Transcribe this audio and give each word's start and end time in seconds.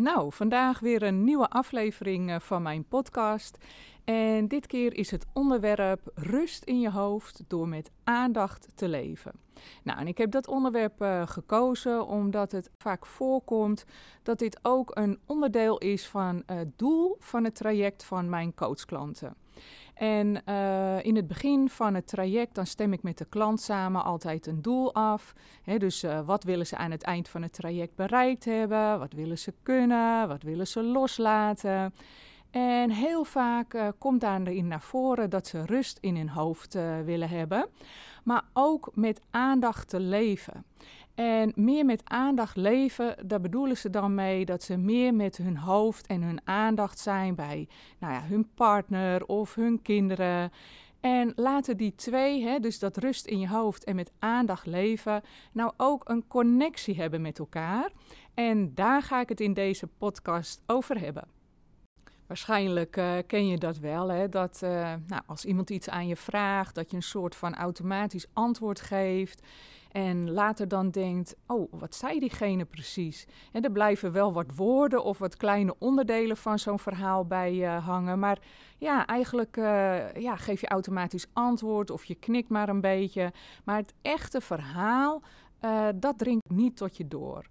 Nou, 0.00 0.32
vandaag 0.32 0.80
weer 0.80 1.02
een 1.02 1.24
nieuwe 1.24 1.48
aflevering 1.48 2.30
eh, 2.30 2.40
van 2.40 2.62
mijn 2.62 2.84
podcast. 2.84 3.58
En 4.04 4.48
dit 4.48 4.66
keer 4.66 4.94
is 4.94 5.10
het 5.10 5.26
onderwerp 5.32 6.10
rust 6.14 6.64
in 6.64 6.80
je 6.80 6.90
hoofd 6.90 7.42
door 7.48 7.68
met 7.68 7.90
aandacht 8.04 8.68
te 8.74 8.88
leven. 8.88 9.32
Nou, 9.82 9.98
en 9.98 10.06
ik 10.06 10.18
heb 10.18 10.30
dat 10.30 10.48
onderwerp 10.48 11.02
uh, 11.02 11.26
gekozen 11.26 12.06
omdat 12.06 12.52
het 12.52 12.70
vaak 12.76 13.06
voorkomt 13.06 13.84
dat 14.22 14.38
dit 14.38 14.58
ook 14.62 14.90
een 14.96 15.18
onderdeel 15.26 15.78
is 15.78 16.06
van 16.06 16.42
het 16.46 16.78
doel 16.78 17.16
van 17.18 17.44
het 17.44 17.54
traject 17.54 18.04
van 18.04 18.28
mijn 18.28 18.54
coachklanten. 18.54 19.34
En 19.94 20.42
uh, 20.48 21.04
in 21.04 21.16
het 21.16 21.26
begin 21.26 21.68
van 21.68 21.94
het 21.94 22.06
traject, 22.06 22.54
dan 22.54 22.66
stem 22.66 22.92
ik 22.92 23.02
met 23.02 23.18
de 23.18 23.24
klant 23.24 23.60
samen 23.60 24.04
altijd 24.04 24.46
een 24.46 24.62
doel 24.62 24.94
af. 24.94 25.34
dus 25.78 26.04
uh, 26.04 26.20
wat 26.20 26.44
willen 26.44 26.66
ze 26.66 26.76
aan 26.76 26.90
het 26.90 27.02
eind 27.02 27.28
van 27.28 27.42
het 27.42 27.52
traject 27.52 27.94
bereikt 27.94 28.44
hebben? 28.44 28.98
Wat 28.98 29.12
willen 29.12 29.38
ze 29.38 29.54
kunnen? 29.62 30.28
Wat 30.28 30.42
willen 30.42 30.66
ze 30.66 30.82
loslaten? 30.82 31.94
En 32.50 32.90
heel 32.90 33.24
vaak 33.24 33.74
uh, 33.74 33.88
komt 33.98 34.20
daarin 34.20 34.68
naar 34.68 34.82
voren 34.82 35.30
dat 35.30 35.46
ze 35.46 35.64
rust 35.64 35.98
in 36.00 36.16
hun 36.16 36.28
hoofd 36.28 36.74
willen 37.04 37.28
hebben, 37.28 37.68
maar 38.24 38.44
ook 38.52 38.90
met 38.94 39.20
aandacht 39.30 39.88
te 39.88 40.00
leven. 40.00 40.64
En 41.18 41.52
meer 41.54 41.84
met 41.84 42.02
aandacht 42.04 42.56
leven, 42.56 43.26
daar 43.26 43.40
bedoelen 43.40 43.76
ze 43.76 43.90
dan 43.90 44.14
mee 44.14 44.44
dat 44.44 44.62
ze 44.62 44.76
meer 44.76 45.14
met 45.14 45.36
hun 45.36 45.56
hoofd 45.56 46.06
en 46.06 46.22
hun 46.22 46.40
aandacht 46.44 46.98
zijn 46.98 47.34
bij 47.34 47.68
nou 47.98 48.12
ja, 48.12 48.22
hun 48.22 48.48
partner 48.54 49.26
of 49.26 49.54
hun 49.54 49.82
kinderen. 49.82 50.52
En 51.00 51.32
laten 51.36 51.76
die 51.76 51.94
twee, 51.94 52.42
hè, 52.42 52.58
dus 52.58 52.78
dat 52.78 52.96
rust 52.96 53.26
in 53.26 53.38
je 53.38 53.48
hoofd 53.48 53.84
en 53.84 53.96
met 53.96 54.12
aandacht 54.18 54.66
leven, 54.66 55.22
nou 55.52 55.72
ook 55.76 56.08
een 56.08 56.26
connectie 56.28 56.96
hebben 56.96 57.22
met 57.22 57.38
elkaar. 57.38 57.90
En 58.34 58.74
daar 58.74 59.02
ga 59.02 59.20
ik 59.20 59.28
het 59.28 59.40
in 59.40 59.54
deze 59.54 59.86
podcast 59.86 60.62
over 60.66 61.00
hebben. 61.00 61.37
Waarschijnlijk 62.28 62.96
uh, 62.96 63.12
ken 63.26 63.46
je 63.46 63.58
dat 63.58 63.78
wel, 63.78 64.08
hè? 64.08 64.28
dat 64.28 64.60
uh, 64.64 64.70
nou, 65.06 65.22
als 65.26 65.44
iemand 65.44 65.70
iets 65.70 65.88
aan 65.88 66.06
je 66.06 66.16
vraagt, 66.16 66.74
dat 66.74 66.90
je 66.90 66.96
een 66.96 67.02
soort 67.02 67.36
van 67.36 67.54
automatisch 67.54 68.26
antwoord 68.32 68.80
geeft. 68.80 69.46
En 69.92 70.30
later 70.30 70.68
dan 70.68 70.90
denkt, 70.90 71.36
oh, 71.46 71.72
wat 71.72 71.94
zei 71.94 72.18
diegene 72.18 72.64
precies? 72.64 73.26
En 73.52 73.62
er 73.62 73.70
blijven 73.70 74.12
wel 74.12 74.32
wat 74.32 74.54
woorden 74.54 75.04
of 75.04 75.18
wat 75.18 75.36
kleine 75.36 75.74
onderdelen 75.78 76.36
van 76.36 76.58
zo'n 76.58 76.78
verhaal 76.78 77.24
bij 77.24 77.54
uh, 77.54 77.86
hangen. 77.86 78.18
Maar 78.18 78.38
ja, 78.78 79.06
eigenlijk 79.06 79.56
ja, 80.18 80.36
geef 80.36 80.60
je 80.60 80.68
automatisch 80.68 81.26
antwoord 81.32 81.90
of 81.90 82.04
je 82.04 82.14
knikt 82.14 82.48
maar 82.48 82.68
een 82.68 82.80
beetje. 82.80 83.32
Maar 83.64 83.76
het 83.76 83.94
echte 84.02 84.40
verhaal, 84.40 85.22
dat 85.94 86.18
dringt 86.18 86.50
niet 86.50 86.76
tot 86.76 86.96
je 86.96 87.08
door. 87.08 87.44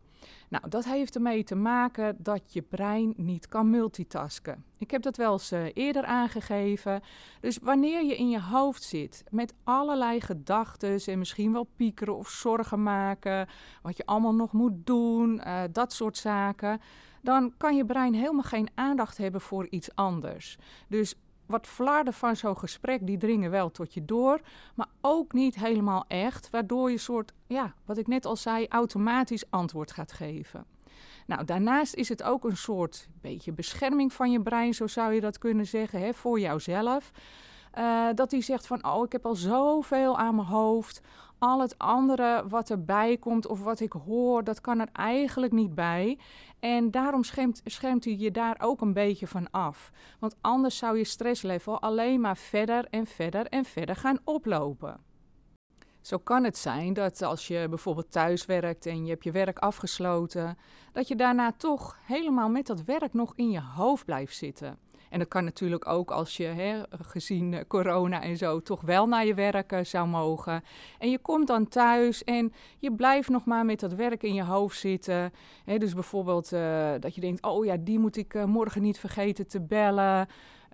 Nou, 0.50 0.70
dat 0.70 0.86
heeft 0.86 1.16
ermee 1.16 1.44
te 1.44 1.56
maken 1.56 2.16
dat 2.20 2.54
je 2.54 2.62
brein 2.62 3.14
niet 3.18 3.48
kan 3.48 3.70
multitasken. 3.70 4.64
Ik 4.78 4.92
heb 4.92 5.02
dat 5.02 5.18
wel 5.18 5.32
eens 5.32 5.52
uh, 5.52 5.66
eerder 5.73 6.04
aangegeven. 6.04 7.02
Dus 7.42 7.58
wanneer 7.61 8.05
je 8.05 8.17
in 8.17 8.30
je 8.30 8.42
hoofd 8.42 8.83
zit 8.83 9.23
met 9.30 9.54
allerlei 9.64 10.22
gedachten 10.22 11.00
en 11.05 11.17
misschien 11.20 11.54
wel 11.54 11.67
piekeren 11.76 12.16
of 12.16 12.30
zorgen 12.30 12.83
maken, 12.83 13.48
wat 13.82 13.98
je 13.98 14.05
allemaal 14.05 14.36
nog 14.36 14.52
moet 14.52 14.86
doen, 14.86 15.42
uh, 15.45 15.61
dat 15.72 15.94
soort 15.94 16.17
zaken, 16.17 16.82
dan 17.22 17.54
kan 17.58 17.76
je 17.76 17.86
brein 17.86 18.14
helemaal 18.14 18.44
geen 18.44 18.70
aandacht 18.76 19.17
hebben 19.17 19.42
voor 19.42 19.67
iets 19.70 19.95
anders. 19.95 20.58
Dus 20.88 21.16
wat 21.48 21.68
flarden 21.68 22.14
van 22.14 22.36
zo'n 22.36 22.58
gesprek, 22.58 23.08
die 23.08 23.18
dringen 23.18 23.52
wel 23.52 23.72
tot 23.72 23.94
je 23.94 24.06
door, 24.06 24.42
maar 24.76 24.88
ook 25.02 25.34
niet 25.34 25.56
helemaal 25.56 26.06
echt, 26.08 26.50
waardoor 26.50 26.92
je 26.92 26.98
soort, 26.98 27.34
ja, 27.48 27.74
wat 27.86 27.98
ik 27.98 28.08
net 28.08 28.26
al 28.26 28.36
zei, 28.36 28.66
automatisch 28.70 29.50
antwoord 29.50 29.92
gaat 29.92 30.12
geven. 30.12 30.66
Nou, 31.28 31.46
daarnaast 31.46 31.94
is 31.94 32.10
het 32.10 32.24
ook 32.24 32.44
een 32.44 32.58
soort 32.58 33.08
beetje 33.22 33.52
bescherming 33.52 34.14
van 34.14 34.32
je 34.32 34.42
brein, 34.42 34.74
zo 34.74 34.88
zou 34.88 35.14
je 35.14 35.22
dat 35.22 35.38
kunnen 35.38 35.68
zeggen, 35.68 36.00
hè, 36.02 36.14
voor 36.14 36.40
jouzelf. 36.40 37.12
Uh, 37.77 38.08
dat 38.15 38.32
hij 38.32 38.42
zegt 38.42 38.67
van, 38.67 38.86
oh, 38.86 39.04
ik 39.04 39.11
heb 39.11 39.26
al 39.26 39.36
zoveel 39.36 40.17
aan 40.17 40.36
mijn 40.36 40.48
hoofd. 40.48 41.02
Al 41.39 41.61
het 41.61 41.77
andere 41.77 42.43
wat 42.48 42.70
erbij 42.70 43.17
komt 43.17 43.48
of 43.48 43.64
wat 43.64 43.80
ik 43.80 43.92
hoor, 43.92 44.43
dat 44.43 44.61
kan 44.61 44.80
er 44.80 44.89
eigenlijk 44.92 45.52
niet 45.52 45.76
bij. 45.76 46.17
En 46.60 46.92
daarom 46.92 47.23
schermt 47.64 48.04
hij 48.05 48.16
je 48.17 48.32
daar 48.32 48.55
ook 48.60 48.82
een 48.82 48.93
beetje 48.93 49.27
van 49.27 49.52
af. 49.52 49.92
Want 50.20 50.36
anders 50.42 50.77
zou 50.77 50.98
je 50.98 51.04
stresslevel 51.04 51.82
alleen 51.82 52.21
maar 52.21 52.37
verder 52.37 52.86
en 52.89 53.05
verder 53.05 53.45
en 53.45 53.66
verder 53.66 53.95
gaan 53.95 54.20
oplopen. 54.23 54.99
Zo 56.02 56.17
kan 56.17 56.43
het 56.43 56.58
zijn 56.58 56.93
dat 56.93 57.21
als 57.21 57.48
je 57.48 57.66
bijvoorbeeld 57.70 58.11
thuis 58.11 58.45
werkt 58.45 58.86
en 58.86 59.04
je 59.04 59.10
hebt 59.10 59.23
je 59.23 59.32
werk 59.32 59.60
afgesloten, 59.60 60.58
dat 60.92 61.08
je 61.08 61.16
daarna 61.16 61.52
toch 61.52 61.98
helemaal 62.05 62.49
met 62.49 62.67
dat 62.67 62.83
werk 62.83 63.14
nog 63.14 63.33
in 63.36 63.49
je 63.49 63.61
hoofd 63.61 64.05
blijft 64.05 64.36
zitten. 64.36 64.77
En 65.10 65.20
dat 65.20 65.28
kan 65.28 65.44
natuurlijk 65.44 65.88
ook 65.88 66.12
als 66.12 66.38
je, 66.38 66.44
hè, 66.44 66.82
gezien 66.90 67.54
eh, 67.54 67.62
corona 67.68 68.22
en 68.22 68.38
zo, 68.38 68.62
toch 68.62 68.82
wel 68.82 69.08
naar 69.08 69.26
je 69.26 69.34
werk 69.34 69.80
zou 69.82 70.08
mogen. 70.08 70.64
En 71.00 71.10
je 71.10 71.20
komt 71.20 71.48
dan 71.48 71.68
thuis 71.68 72.23
en 72.23 72.54
je 72.78 72.94
blijft 72.94 73.30
nog 73.30 73.46
maar 73.46 73.66
met 73.66 73.80
dat 73.80 73.94
werk 73.94 74.23
in 74.23 74.34
je 74.34 74.44
hoofd 74.44 74.80
zitten. 74.80 75.34
Hè, 75.66 75.78
dus 75.78 75.94
bijvoorbeeld 75.94 76.52
uh, 76.54 76.90
dat 77.00 77.16
je 77.16 77.22
denkt, 77.22 77.44
oh 77.44 77.66
ja, 77.66 77.78
die 77.80 78.00
moet 78.00 78.17
ik 78.17 78.46
morgen 78.46 78.82
niet 78.82 79.00
vergeten 79.00 79.48
te 79.48 79.62
bellen. 79.62 80.28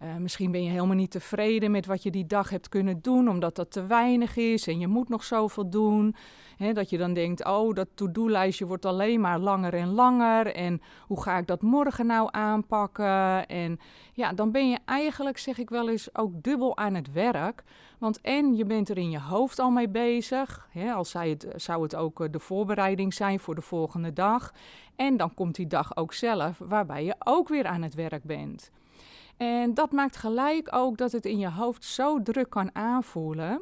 Uh, 0.03 0.15
misschien 0.15 0.51
ben 0.51 0.63
je 0.63 0.69
helemaal 0.69 0.95
niet 0.95 1.11
tevreden 1.11 1.71
met 1.71 1.85
wat 1.85 2.03
je 2.03 2.11
die 2.11 2.25
dag 2.25 2.49
hebt 2.49 2.69
kunnen 2.69 3.01
doen, 3.01 3.29
omdat 3.29 3.55
dat 3.55 3.71
te 3.71 3.85
weinig 3.85 4.37
is 4.37 4.67
en 4.67 4.79
je 4.79 4.87
moet 4.87 5.09
nog 5.09 5.23
zoveel 5.23 5.69
doen. 5.69 6.15
Dat 6.73 6.89
je 6.89 6.97
dan 6.97 7.13
denkt, 7.13 7.45
oh, 7.45 7.73
dat 7.73 7.87
to-do-lijstje 7.93 8.65
wordt 8.65 8.85
alleen 8.85 9.21
maar 9.21 9.39
langer 9.39 9.73
en 9.73 9.87
langer. 9.87 10.55
En 10.55 10.81
hoe 11.07 11.21
ga 11.21 11.37
ik 11.37 11.47
dat 11.47 11.61
morgen 11.61 12.05
nou 12.05 12.27
aanpakken? 12.31 13.47
En 13.47 13.79
ja, 14.13 14.33
dan 14.33 14.51
ben 14.51 14.69
je 14.69 14.77
eigenlijk, 14.85 15.37
zeg 15.37 15.57
ik 15.57 15.69
wel 15.69 15.89
eens, 15.89 16.15
ook 16.15 16.43
dubbel 16.43 16.77
aan 16.77 16.93
het 16.93 17.11
werk. 17.11 17.63
Want 17.97 18.21
en 18.21 18.55
je 18.55 18.65
bent 18.65 18.89
er 18.89 18.97
in 18.97 19.09
je 19.09 19.19
hoofd 19.19 19.59
al 19.59 19.69
mee 19.69 19.89
bezig. 19.89 20.67
He, 20.71 21.03
zij 21.03 21.29
het, 21.29 21.47
zou 21.55 21.83
het 21.83 21.95
ook 21.95 22.21
eh, 22.21 22.31
de 22.31 22.39
voorbereiding 22.39 23.13
zijn 23.13 23.39
voor 23.39 23.55
de 23.55 23.61
volgende 23.61 24.13
dag. 24.13 24.53
En 24.95 25.17
dan 25.17 25.33
komt 25.33 25.55
die 25.55 25.67
dag 25.67 25.97
ook 25.97 26.13
zelf, 26.13 26.57
waarbij 26.57 27.05
je 27.05 27.15
ook 27.19 27.47
weer 27.47 27.65
aan 27.65 27.81
het 27.81 27.93
werk 27.93 28.23
bent. 28.23 28.71
En 29.37 29.73
dat 29.73 29.91
maakt 29.91 30.17
gelijk 30.17 30.75
ook 30.75 30.97
dat 30.97 31.11
het 31.11 31.25
in 31.25 31.39
je 31.39 31.49
hoofd 31.49 31.83
zo 31.85 32.21
druk 32.21 32.49
kan 32.49 32.75
aanvoelen. 32.75 33.61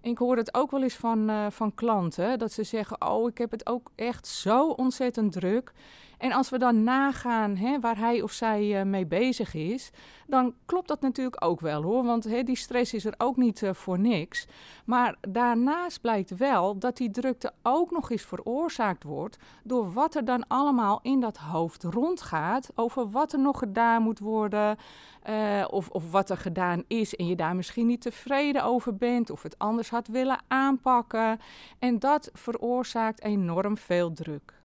ik 0.00 0.18
hoor 0.18 0.36
het 0.36 0.54
ook 0.54 0.70
wel 0.70 0.82
eens 0.82 0.94
van, 0.96 1.30
uh, 1.30 1.46
van 1.50 1.74
klanten, 1.74 2.38
dat 2.38 2.52
ze 2.52 2.62
zeggen, 2.62 3.08
oh, 3.08 3.28
ik 3.28 3.38
heb 3.38 3.50
het 3.50 3.66
ook 3.66 3.90
echt 3.94 4.26
zo 4.26 4.68
ontzettend 4.68 5.32
druk. 5.32 5.72
En 6.20 6.32
als 6.32 6.50
we 6.50 6.58
dan 6.58 6.84
nagaan 6.84 7.56
hè, 7.56 7.80
waar 7.80 7.98
hij 7.98 8.22
of 8.22 8.32
zij 8.32 8.80
uh, 8.80 8.82
mee 8.82 9.06
bezig 9.06 9.54
is, 9.54 9.90
dan 10.26 10.54
klopt 10.66 10.88
dat 10.88 11.00
natuurlijk 11.00 11.44
ook 11.44 11.60
wel 11.60 11.82
hoor. 11.82 12.04
Want 12.04 12.24
hè, 12.24 12.42
die 12.42 12.56
stress 12.56 12.94
is 12.94 13.04
er 13.04 13.14
ook 13.18 13.36
niet 13.36 13.62
uh, 13.62 13.72
voor 13.72 13.98
niks. 13.98 14.46
Maar 14.84 15.16
daarnaast 15.20 16.00
blijkt 16.00 16.36
wel 16.36 16.78
dat 16.78 16.96
die 16.96 17.10
drukte 17.10 17.52
ook 17.62 17.90
nog 17.90 18.10
eens 18.10 18.22
veroorzaakt 18.22 19.02
wordt 19.04 19.38
door 19.64 19.92
wat 19.92 20.14
er 20.14 20.24
dan 20.24 20.46
allemaal 20.46 21.00
in 21.02 21.20
dat 21.20 21.36
hoofd 21.36 21.82
rondgaat. 21.82 22.70
Over 22.74 23.10
wat 23.10 23.32
er 23.32 23.40
nog 23.40 23.58
gedaan 23.58 24.02
moet 24.02 24.18
worden. 24.18 24.76
Uh, 25.30 25.64
of, 25.70 25.88
of 25.88 26.10
wat 26.10 26.30
er 26.30 26.36
gedaan 26.36 26.84
is 26.86 27.16
en 27.16 27.26
je 27.26 27.36
daar 27.36 27.56
misschien 27.56 27.86
niet 27.86 28.00
tevreden 28.00 28.64
over 28.64 28.96
bent. 28.96 29.30
Of 29.30 29.42
het 29.42 29.58
anders 29.58 29.90
had 29.90 30.08
willen 30.08 30.42
aanpakken. 30.48 31.40
En 31.78 31.98
dat 31.98 32.30
veroorzaakt 32.32 33.22
enorm 33.22 33.76
veel 33.76 34.12
druk. 34.12 34.59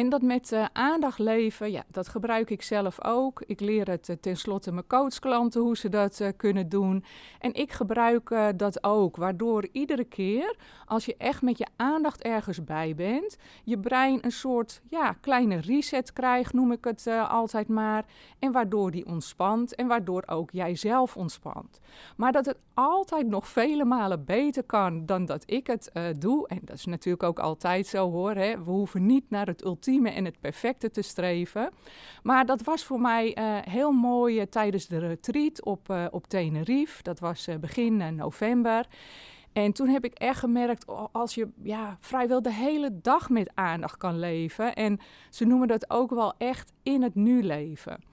En 0.00 0.08
dat 0.08 0.22
met 0.22 0.52
uh, 0.52 0.64
aandacht 0.72 1.18
leven, 1.18 1.70
ja, 1.70 1.84
dat 1.88 2.08
gebruik 2.08 2.50
ik 2.50 2.62
zelf 2.62 3.04
ook. 3.04 3.42
Ik 3.46 3.60
leer 3.60 3.88
het 3.88 4.08
uh, 4.08 4.16
tenslotte 4.20 4.72
mijn 4.72 4.86
coachklanten 4.86 5.60
hoe 5.60 5.76
ze 5.76 5.88
dat 5.88 6.20
uh, 6.20 6.28
kunnen 6.36 6.68
doen. 6.68 7.04
En 7.38 7.54
ik 7.54 7.72
gebruik 7.72 8.34
dat 8.56 8.84
ook, 8.84 9.16
waardoor 9.16 9.68
iedere 9.72 10.04
keer 10.04 10.56
als 10.86 11.04
je 11.04 11.14
echt 11.18 11.42
met 11.42 11.58
je 11.58 11.66
aandacht 11.76 12.22
ergens 12.22 12.64
bij 12.64 12.94
bent, 12.94 13.36
je 13.64 13.78
brein 13.78 14.18
een 14.22 14.32
soort 14.32 14.80
ja, 14.88 15.12
kleine 15.12 15.56
reset 15.56 16.12
krijgt, 16.12 16.52
noem 16.52 16.72
ik 16.72 16.84
het 16.84 17.06
altijd 17.28 17.68
maar. 17.68 18.04
En 18.38 18.52
waardoor 18.52 18.90
die 18.90 19.06
ontspant 19.06 19.74
en 19.74 19.86
waardoor 19.86 20.22
ook 20.26 20.50
jij 20.50 20.76
zelf 20.76 21.16
ontspant. 21.16 21.80
Maar 22.16 22.32
dat 22.32 22.46
het 22.46 22.58
altijd 22.74 23.26
nog 23.26 23.48
vele 23.48 23.84
malen 23.84 24.24
beter 24.24 24.62
kan 24.62 25.06
dan 25.06 25.24
dat 25.24 25.42
ik 25.46 25.66
het 25.66 25.92
doe. 26.18 26.48
En 26.48 26.60
dat 26.62 26.76
is 26.76 26.84
natuurlijk 26.84 27.22
ook 27.22 27.38
altijd 27.38 27.86
zo 27.86 28.10
hoor. 28.10 28.34
Hè? 28.34 28.64
We 28.64 28.70
hoeven 28.70 29.06
niet 29.06 29.30
naar 29.30 29.46
het 29.46 29.64
ultieme 29.64 29.89
en 30.14 30.24
het 30.24 30.40
perfecte 30.40 30.90
te 30.90 31.02
streven. 31.02 31.70
Maar 32.22 32.46
dat 32.46 32.62
was 32.62 32.84
voor 32.84 33.00
mij 33.00 33.38
uh, 33.38 33.58
heel 33.72 33.92
mooi 33.92 34.48
tijdens 34.48 34.86
de 34.86 34.98
retreat 34.98 35.64
op, 35.64 36.08
op 36.10 36.26
Tenerife. 36.26 37.02
Dat 37.02 37.20
was 37.20 37.48
begin 37.60 38.14
november. 38.14 38.86
En 39.52 39.72
toen 39.72 39.88
heb 39.88 40.04
ik 40.04 40.14
echt 40.14 40.38
gemerkt, 40.38 40.86
als 41.12 41.34
je 41.34 41.48
ja, 41.62 41.96
vrijwel 42.00 42.42
de 42.42 42.52
hele 42.52 43.00
dag 43.02 43.30
met 43.30 43.50
aandacht 43.54 43.96
kan 43.96 44.18
leven. 44.18 44.74
En 44.74 44.98
ze 45.30 45.44
noemen 45.44 45.68
dat 45.68 45.90
ook 45.90 46.10
wel 46.10 46.34
echt 46.38 46.72
in 46.82 47.02
het 47.02 47.14
nu 47.14 47.42
leven 47.42 48.09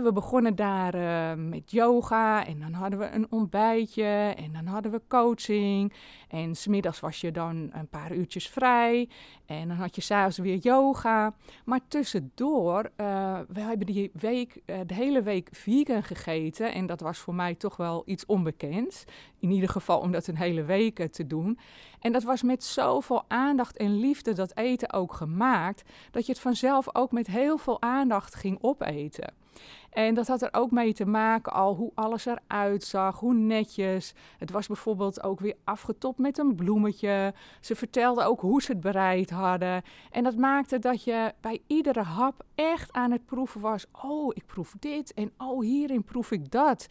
we 0.00 0.12
begonnen 0.12 0.54
daar 0.54 0.94
uh, 0.94 1.44
met 1.48 1.70
yoga 1.70 2.46
en 2.46 2.60
dan 2.60 2.72
hadden 2.72 2.98
we 2.98 3.10
een 3.10 3.26
ontbijtje 3.30 4.34
en 4.36 4.52
dan 4.52 4.66
hadden 4.66 4.92
we 4.92 5.00
coaching. 5.08 5.92
En 6.28 6.54
smiddags 6.54 7.00
was 7.00 7.20
je 7.20 7.30
dan 7.30 7.70
een 7.72 7.88
paar 7.88 8.12
uurtjes 8.12 8.48
vrij 8.48 9.08
en 9.46 9.68
dan 9.68 9.76
had 9.76 9.94
je 9.94 10.00
s'avonds 10.00 10.38
weer 10.38 10.56
yoga. 10.56 11.34
Maar 11.64 11.80
tussendoor, 11.88 12.90
uh, 12.96 13.38
we 13.48 13.60
hebben 13.60 13.86
die 13.86 14.10
week, 14.12 14.60
uh, 14.66 14.76
de 14.86 14.94
hele 14.94 15.22
week 15.22 15.48
vegan 15.52 16.02
gegeten 16.02 16.72
en 16.72 16.86
dat 16.86 17.00
was 17.00 17.18
voor 17.18 17.34
mij 17.34 17.54
toch 17.54 17.76
wel 17.76 18.02
iets 18.06 18.26
onbekends. 18.26 19.04
In 19.38 19.50
ieder 19.50 19.68
geval 19.68 19.98
om 19.98 20.12
dat 20.12 20.26
een 20.26 20.36
hele 20.36 20.64
week 20.64 21.12
te 21.12 21.26
doen. 21.26 21.58
En 22.00 22.12
dat 22.12 22.22
was 22.22 22.42
met 22.42 22.64
zoveel 22.64 23.24
aandacht 23.28 23.76
en 23.76 23.98
liefde 23.98 24.32
dat 24.32 24.56
eten 24.56 24.92
ook 24.92 25.12
gemaakt, 25.12 25.82
dat 26.10 26.26
je 26.26 26.32
het 26.32 26.40
vanzelf 26.40 26.94
ook 26.94 27.12
met 27.12 27.26
heel 27.26 27.58
veel 27.58 27.82
aandacht 27.82 28.34
ging 28.34 28.58
opeten. 28.60 29.40
En 29.92 30.14
dat 30.14 30.26
had 30.26 30.42
er 30.42 30.48
ook 30.52 30.70
mee 30.70 30.92
te 30.92 31.06
maken 31.06 31.52
al 31.52 31.74
hoe 31.74 31.92
alles 31.94 32.26
eruit 32.26 32.84
zag, 32.84 33.18
hoe 33.18 33.34
netjes. 33.34 34.14
Het 34.38 34.50
was 34.50 34.66
bijvoorbeeld 34.66 35.22
ook 35.22 35.40
weer 35.40 35.56
afgetopt 35.64 36.18
met 36.18 36.38
een 36.38 36.54
bloemetje. 36.54 37.34
Ze 37.60 37.74
vertelden 37.76 38.26
ook 38.26 38.40
hoe 38.40 38.62
ze 38.62 38.72
het 38.72 38.80
bereid 38.80 39.30
hadden. 39.30 39.82
En 40.10 40.22
dat 40.24 40.36
maakte 40.36 40.78
dat 40.78 41.04
je 41.04 41.32
bij 41.40 41.62
iedere 41.66 42.02
hap 42.02 42.44
echt 42.54 42.92
aan 42.92 43.10
het 43.10 43.26
proeven 43.26 43.60
was. 43.60 43.86
Oh, 44.02 44.30
ik 44.34 44.46
proef 44.46 44.74
dit 44.78 45.14
en 45.14 45.32
oh, 45.38 45.60
hierin 45.60 46.04
proef 46.04 46.30
ik 46.30 46.50
dat. 46.50 46.88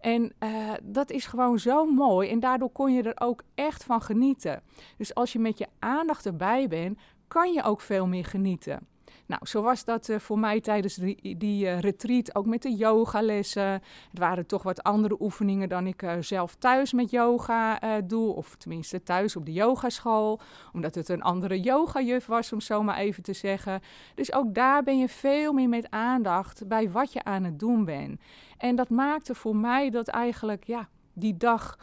En 0.00 0.32
uh, 0.40 0.72
dat 0.82 1.10
is 1.10 1.26
gewoon 1.26 1.58
zo 1.58 1.86
mooi 1.86 2.30
en 2.30 2.40
daardoor 2.40 2.70
kon 2.70 2.92
je 2.92 3.02
er 3.02 3.26
ook 3.26 3.42
echt 3.54 3.84
van 3.84 4.02
genieten. 4.02 4.62
Dus 4.96 5.14
als 5.14 5.32
je 5.32 5.38
met 5.38 5.58
je 5.58 5.66
aandacht 5.78 6.26
erbij 6.26 6.68
bent, 6.68 6.98
kan 7.28 7.52
je 7.52 7.62
ook 7.62 7.80
veel 7.80 8.06
meer 8.06 8.24
genieten. 8.24 8.86
Nou, 9.26 9.46
zo 9.46 9.62
was 9.62 9.84
dat 9.84 10.08
uh, 10.08 10.18
voor 10.18 10.38
mij 10.38 10.60
tijdens 10.60 10.94
die, 10.94 11.36
die 11.36 11.64
uh, 11.64 11.80
retreat, 11.80 12.34
ook 12.34 12.46
met 12.46 12.62
de 12.62 12.74
yogalessen. 12.74 13.70
Het 14.10 14.18
waren 14.18 14.46
toch 14.46 14.62
wat 14.62 14.82
andere 14.82 15.16
oefeningen 15.20 15.68
dan 15.68 15.86
ik 15.86 16.02
uh, 16.02 16.12
zelf 16.20 16.54
thuis 16.54 16.92
met 16.92 17.10
yoga 17.10 17.80
doe, 18.00 18.34
of 18.34 18.56
tenminste 18.56 19.02
thuis 19.02 19.36
op 19.36 19.46
de 19.46 19.52
yogaschool, 19.52 20.40
omdat 20.72 20.94
het 20.94 21.08
een 21.08 21.22
andere 21.22 21.60
yogajuf 21.60 22.26
was, 22.26 22.52
om 22.52 22.60
zo 22.60 22.82
maar 22.82 22.96
even 22.96 23.22
te 23.22 23.32
zeggen. 23.32 23.80
Dus 24.14 24.32
ook 24.32 24.54
daar 24.54 24.82
ben 24.82 24.98
je 24.98 25.08
veel 25.08 25.52
meer 25.52 25.68
met 25.68 25.90
aandacht 25.90 26.68
bij 26.68 26.90
wat 26.90 27.12
je 27.12 27.24
aan 27.24 27.44
het 27.44 27.58
doen 27.58 27.84
bent. 27.84 28.20
En 28.58 28.76
dat 28.76 28.90
maakte 28.90 29.34
voor 29.34 29.56
mij 29.56 29.90
dat 29.90 30.08
eigenlijk, 30.08 30.64
ja, 30.64 30.88
die 31.12 31.36
dag 31.36 31.76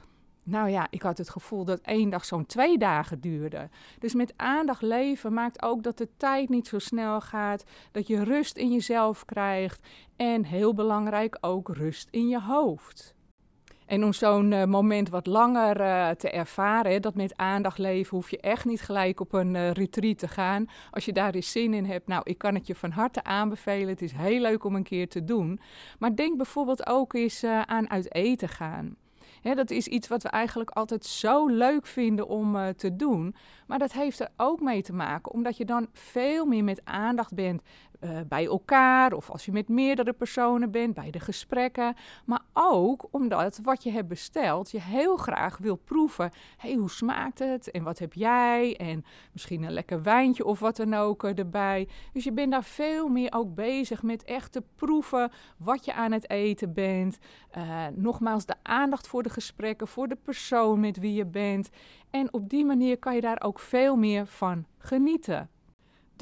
nou 0.43 0.69
ja, 0.69 0.87
ik 0.89 1.01
had 1.01 1.17
het 1.17 1.29
gevoel 1.29 1.65
dat 1.65 1.79
één 1.79 2.09
dag 2.09 2.25
zo'n 2.25 2.45
twee 2.45 2.77
dagen 2.77 3.19
duurde. 3.19 3.69
Dus 3.99 4.13
met 4.13 4.33
aandacht 4.35 4.81
leven 4.81 5.33
maakt 5.33 5.61
ook 5.61 5.83
dat 5.83 5.97
de 5.97 6.09
tijd 6.17 6.49
niet 6.49 6.67
zo 6.67 6.79
snel 6.79 7.21
gaat, 7.21 7.63
dat 7.91 8.07
je 8.07 8.23
rust 8.23 8.57
in 8.57 8.71
jezelf 8.71 9.25
krijgt 9.25 9.87
en 10.15 10.45
heel 10.45 10.73
belangrijk 10.73 11.37
ook 11.41 11.69
rust 11.69 12.07
in 12.11 12.27
je 12.27 12.41
hoofd. 12.41 13.15
En 13.85 14.03
om 14.03 14.13
zo'n 14.13 14.51
uh, 14.51 14.65
moment 14.65 15.09
wat 15.09 15.25
langer 15.25 15.81
uh, 15.81 16.09
te 16.09 16.29
ervaren, 16.29 17.01
dat 17.01 17.15
met 17.15 17.37
aandacht 17.37 17.77
leven, 17.77 18.17
hoef 18.17 18.29
je 18.29 18.39
echt 18.39 18.65
niet 18.65 18.81
gelijk 18.81 19.19
op 19.19 19.33
een 19.33 19.55
uh, 19.55 19.71
retreat 19.71 20.17
te 20.17 20.27
gaan. 20.27 20.65
Als 20.91 21.05
je 21.05 21.13
daar 21.13 21.33
eens 21.33 21.51
zin 21.51 21.73
in 21.73 21.85
hebt, 21.85 22.07
nou, 22.07 22.21
ik 22.23 22.37
kan 22.37 22.55
het 22.55 22.67
je 22.67 22.75
van 22.75 22.91
harte 22.91 23.23
aanbevelen. 23.23 23.87
Het 23.87 24.01
is 24.01 24.11
heel 24.11 24.39
leuk 24.39 24.63
om 24.63 24.75
een 24.75 24.83
keer 24.83 25.09
te 25.09 25.23
doen. 25.23 25.59
Maar 25.99 26.15
denk 26.15 26.37
bijvoorbeeld 26.37 26.87
ook 26.87 27.13
eens 27.13 27.43
aan 27.43 27.89
uit 27.89 28.13
eten 28.13 28.49
gaan 28.49 28.97
dat 29.43 29.71
is 29.71 29.87
iets 29.87 30.07
wat 30.07 30.23
we 30.23 30.29
eigenlijk 30.29 30.69
altijd 30.69 31.05
zo 31.05 31.47
leuk 31.47 31.85
vinden 31.85 32.27
om 32.27 32.55
uh, 32.55 32.67
te 32.67 32.95
doen. 32.95 33.35
Maar 33.67 33.79
dat 33.79 33.91
heeft 33.91 34.19
er 34.19 34.29
ook 34.37 34.61
mee 34.61 34.81
te 34.81 34.93
maken, 34.93 35.31
omdat 35.31 35.57
je 35.57 35.65
dan 35.65 35.87
veel 35.93 36.45
meer 36.45 36.63
met 36.63 36.81
aandacht 36.83 37.33
bent 37.33 37.61
uh, 38.03 38.09
bij 38.27 38.45
elkaar 38.45 39.13
of 39.13 39.29
als 39.29 39.45
je 39.45 39.51
met 39.51 39.67
meerdere 39.67 40.13
personen 40.13 40.71
bent, 40.71 40.93
bij 40.93 41.11
de 41.11 41.19
gesprekken. 41.19 41.95
Maar 42.25 42.41
ook 42.53 43.07
omdat 43.11 43.59
wat 43.63 43.83
je 43.83 43.91
hebt 43.91 44.07
besteld, 44.07 44.71
je 44.71 44.81
heel 44.81 45.17
graag 45.17 45.57
wil 45.57 45.75
proeven. 45.75 46.31
hey, 46.57 46.73
hoe 46.73 46.89
smaakt 46.89 47.39
het 47.39 47.71
en 47.71 47.83
wat 47.83 47.99
heb 47.99 48.13
jij? 48.13 48.75
En 48.77 49.05
misschien 49.31 49.63
een 49.63 49.71
lekker 49.71 50.03
wijntje 50.03 50.45
of 50.45 50.59
wat 50.59 50.75
dan 50.75 50.93
ook 50.93 51.23
uh, 51.23 51.37
erbij. 51.37 51.87
Dus 52.13 52.23
je 52.23 52.31
bent 52.31 52.51
daar 52.51 52.63
veel 52.63 53.07
meer 53.07 53.33
ook 53.33 53.55
bezig 53.55 54.03
met 54.03 54.23
echt 54.23 54.51
te 54.51 54.63
proeven 54.75 55.31
wat 55.57 55.85
je 55.85 55.93
aan 55.93 56.11
het 56.11 56.29
eten 56.29 56.73
bent. 56.73 57.17
Uh, 57.57 57.85
nogmaals, 57.95 58.45
de 58.45 58.55
aandacht 58.61 59.07
voor 59.07 59.23
de 59.23 59.29
gesprekken, 59.29 59.87
voor 59.87 60.07
de 60.07 60.17
persoon 60.23 60.79
met 60.79 60.99
wie 60.99 61.13
je 61.13 61.25
bent. 61.25 61.69
En 62.09 62.33
op 62.33 62.49
die 62.49 62.65
manier 62.65 62.97
kan 62.97 63.15
je 63.15 63.21
daar 63.21 63.41
ook 63.41 63.59
veel 63.59 63.95
meer 63.95 64.25
van 64.25 64.65
genieten. 64.77 65.49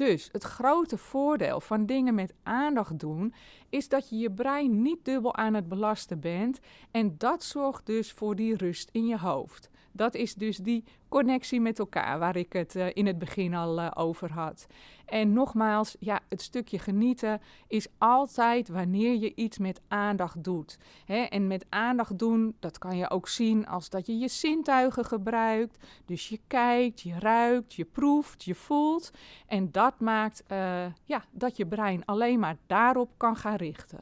Dus 0.06 0.28
het 0.32 0.44
grote 0.44 0.98
voordeel 0.98 1.60
van 1.60 1.86
dingen 1.86 2.14
met 2.14 2.34
aandacht 2.42 2.98
doen 2.98 3.34
is 3.72 3.88
dat 3.88 4.08
je 4.08 4.16
je 4.16 4.30
brein 4.30 4.82
niet 4.82 5.04
dubbel 5.04 5.36
aan 5.36 5.54
het 5.54 5.68
belasten 5.68 6.20
bent 6.20 6.60
en 6.90 7.14
dat 7.18 7.42
zorgt 7.42 7.86
dus 7.86 8.12
voor 8.12 8.36
die 8.36 8.56
rust 8.56 8.88
in 8.92 9.06
je 9.06 9.18
hoofd. 9.18 9.70
Dat 9.92 10.14
is 10.14 10.34
dus 10.34 10.56
die 10.56 10.84
connectie 11.08 11.60
met 11.60 11.78
elkaar 11.78 12.18
waar 12.18 12.36
ik 12.36 12.52
het 12.52 12.74
uh, 12.74 12.86
in 12.92 13.06
het 13.06 13.18
begin 13.18 13.54
al 13.54 13.78
uh, 13.78 13.90
over 13.94 14.32
had. 14.32 14.66
En 15.04 15.32
nogmaals, 15.32 15.96
ja, 15.98 16.20
het 16.28 16.42
stukje 16.42 16.78
genieten 16.78 17.40
is 17.68 17.86
altijd 17.98 18.68
wanneer 18.68 19.14
je 19.20 19.34
iets 19.34 19.58
met 19.58 19.80
aandacht 19.88 20.44
doet. 20.44 20.78
Hè? 21.04 21.16
En 21.16 21.46
met 21.46 21.66
aandacht 21.68 22.18
doen, 22.18 22.56
dat 22.60 22.78
kan 22.78 22.96
je 22.96 23.10
ook 23.10 23.28
zien 23.28 23.66
als 23.66 23.90
dat 23.90 24.06
je 24.06 24.18
je 24.18 24.28
zintuigen 24.28 25.04
gebruikt. 25.04 25.76
Dus 26.04 26.28
je 26.28 26.40
kijkt, 26.46 27.00
je 27.00 27.18
ruikt, 27.18 27.74
je 27.74 27.84
proeft, 27.84 28.44
je 28.44 28.54
voelt. 28.54 29.10
En 29.46 29.72
dat 29.72 30.00
maakt 30.00 30.44
uh, 30.52 30.84
ja, 31.04 31.24
dat 31.30 31.56
je 31.56 31.66
brein 31.66 32.04
alleen 32.04 32.38
maar 32.38 32.56
daarop 32.66 33.10
kan 33.16 33.36
gaan 33.36 33.56
richten. 33.62 34.00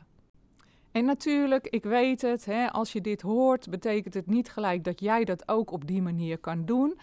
En 0.93 1.05
natuurlijk, 1.05 1.67
ik 1.67 1.85
weet 1.85 2.23
het, 2.23 2.45
hè, 2.45 2.71
als 2.71 2.93
je 2.93 3.01
dit 3.01 3.23
hoort, 3.23 3.71
betekent 3.71 4.15
het 4.15 4.27
niet 4.27 4.51
gelijk 4.51 4.85
dat 4.85 5.01
jij 5.01 5.25
dat 5.25 5.49
ook 5.49 5.73
op 5.73 5.87
die 5.87 6.03
manier 6.03 6.39
kan 6.39 6.65
doen. 6.65 6.99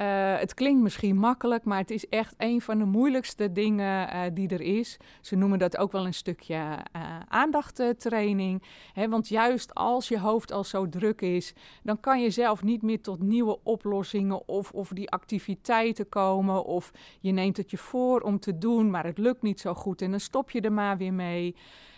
Uh, 0.00 0.38
het 0.38 0.54
klinkt 0.54 0.82
misschien 0.82 1.16
makkelijk, 1.16 1.64
maar 1.64 1.78
het 1.78 1.90
is 1.90 2.08
echt 2.08 2.34
een 2.38 2.60
van 2.60 2.78
de 2.78 2.84
moeilijkste 2.84 3.52
dingen 3.52 4.08
uh, 4.14 4.22
die 4.32 4.48
er 4.48 4.60
is. 4.60 4.96
Ze 5.20 5.36
noemen 5.36 5.58
dat 5.58 5.76
ook 5.76 5.92
wel 5.92 6.06
een 6.06 6.14
stukje 6.14 6.54
uh, 6.54 7.18
aandachttraining. 7.28 8.62
Hè, 8.92 9.08
want 9.08 9.28
juist 9.28 9.74
als 9.74 10.08
je 10.08 10.18
hoofd 10.18 10.52
al 10.52 10.64
zo 10.64 10.88
druk 10.88 11.20
is, 11.20 11.54
dan 11.82 12.00
kan 12.00 12.22
je 12.22 12.30
zelf 12.30 12.62
niet 12.62 12.82
meer 12.82 13.00
tot 13.00 13.22
nieuwe 13.22 13.58
oplossingen 13.62 14.48
of, 14.48 14.72
of 14.72 14.88
die 14.88 15.10
activiteiten 15.10 16.08
komen. 16.08 16.64
Of 16.64 16.90
je 17.20 17.32
neemt 17.32 17.56
het 17.56 17.70
je 17.70 17.78
voor 17.78 18.20
om 18.20 18.38
te 18.38 18.58
doen, 18.58 18.90
maar 18.90 19.04
het 19.04 19.18
lukt 19.18 19.42
niet 19.42 19.60
zo 19.60 19.74
goed 19.74 20.02
en 20.02 20.10
dan 20.10 20.20
stop 20.20 20.50
je 20.50 20.60
er 20.60 20.72
maar 20.72 20.96
weer 20.96 21.14
mee 21.14 21.54